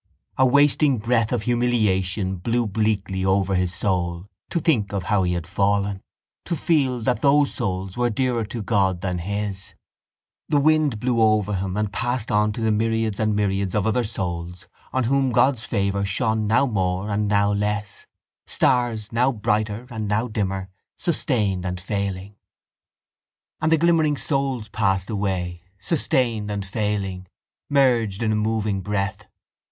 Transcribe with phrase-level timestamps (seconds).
[0.35, 5.33] A wasting breath of humiliation blew bleakly over his soul to think of how he
[5.33, 6.01] had fallen,
[6.45, 9.75] to feel that those souls were dearer to God than his.
[10.49, 14.03] The wind blew over him and passed on to the myriads and myriads of other
[14.03, 18.07] souls on whom God's favour shone now more and now less,
[18.47, 22.33] stars now brighter and now dimmer, sustained and failing.
[23.61, 27.27] And the glimmering souls passed away, sustained and failing,
[27.69, 29.27] merged in a moving breath.